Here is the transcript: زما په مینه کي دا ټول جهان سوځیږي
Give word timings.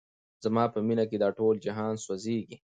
زما 0.43 0.63
په 0.73 0.79
مینه 0.87 1.05
کي 1.09 1.17
دا 1.23 1.29
ټول 1.37 1.55
جهان 1.65 1.93
سوځیږي 2.03 2.57